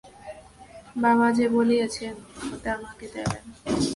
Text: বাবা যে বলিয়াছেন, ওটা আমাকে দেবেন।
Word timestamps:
বাবা 0.95 1.27
যে 1.37 1.45
বলিয়াছেন, 1.49 2.15
ওটা 2.53 2.69
আমাকে 2.77 3.05
দেবেন। 3.13 3.43